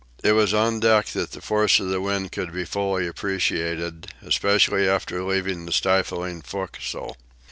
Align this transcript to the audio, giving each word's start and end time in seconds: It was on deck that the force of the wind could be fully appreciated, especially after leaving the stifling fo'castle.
It 0.23 0.31
was 0.31 0.51
on 0.51 0.79
deck 0.79 1.09
that 1.09 1.33
the 1.33 1.41
force 1.41 1.79
of 1.79 1.89
the 1.89 2.01
wind 2.01 2.31
could 2.31 2.51
be 2.51 2.65
fully 2.65 3.05
appreciated, 3.05 4.07
especially 4.23 4.89
after 4.89 5.21
leaving 5.21 5.67
the 5.67 5.71
stifling 5.71 6.41
fo'castle. 6.41 7.17